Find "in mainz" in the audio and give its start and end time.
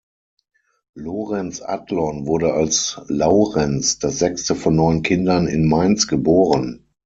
5.45-6.07